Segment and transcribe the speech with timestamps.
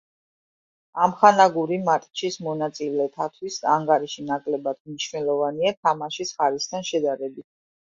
[1.07, 7.51] ამხანაგური მატჩის მონაწილეთათვის ანგარიში ნაკლებ მნიშვნელოვანია თამაშის ხარისხთან შედარებით.